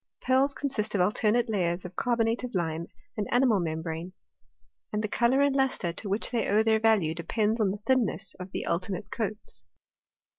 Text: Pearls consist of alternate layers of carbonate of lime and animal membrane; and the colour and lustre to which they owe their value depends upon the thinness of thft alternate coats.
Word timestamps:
Pearls 0.23 0.55
consist 0.55 0.95
of 0.95 1.01
alternate 1.01 1.47
layers 1.47 1.85
of 1.85 1.95
carbonate 1.95 2.43
of 2.43 2.55
lime 2.55 2.87
and 3.15 3.27
animal 3.31 3.59
membrane; 3.59 4.13
and 4.91 5.03
the 5.03 5.07
colour 5.07 5.41
and 5.43 5.55
lustre 5.55 5.93
to 5.93 6.09
which 6.09 6.31
they 6.31 6.47
owe 6.47 6.63
their 6.63 6.79
value 6.79 7.13
depends 7.13 7.59
upon 7.59 7.69
the 7.69 7.77
thinness 7.85 8.33
of 8.39 8.49
thft 8.51 8.65
alternate 8.67 9.11
coats. 9.11 9.63